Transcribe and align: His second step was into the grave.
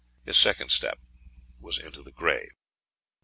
His 0.25 0.35
second 0.35 0.71
step 0.71 0.97
was 1.59 1.77
into 1.77 2.01
the 2.01 2.11
grave. 2.11 2.53